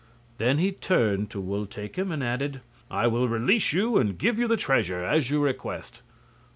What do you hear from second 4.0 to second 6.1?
give you the treasure, as you request.